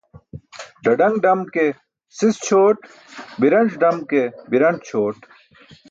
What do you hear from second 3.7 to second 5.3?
dam ke biranc̣ ćʰoot